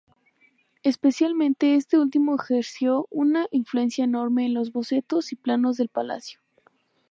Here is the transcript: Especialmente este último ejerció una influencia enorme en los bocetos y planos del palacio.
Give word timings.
Especialmente 0.81 1.75
este 1.75 1.99
último 1.99 2.35
ejerció 2.35 3.05
una 3.11 3.45
influencia 3.51 4.03
enorme 4.05 4.47
en 4.47 4.55
los 4.55 4.71
bocetos 4.71 5.31
y 5.31 5.35
planos 5.35 5.77
del 5.77 5.89
palacio. 5.89 6.39